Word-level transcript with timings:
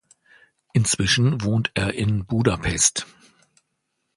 Inzwischen 0.73 1.43
wohnt 1.43 1.69
er 1.75 1.93
in 1.93 2.25
Budapest. 2.25 3.05